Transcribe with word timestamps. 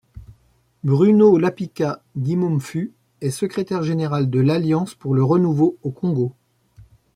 Bruno 0.83 1.37
Lapika 1.37 2.01
Dimomfu 2.15 2.91
est 3.21 3.29
secrétaire 3.29 3.83
général 3.83 4.31
de 4.31 4.39
l'Alliance 4.39 4.95
pour 4.95 5.13
le 5.13 5.23
renouveau 5.23 5.77
au 5.83 5.91
Congo. 5.91 6.33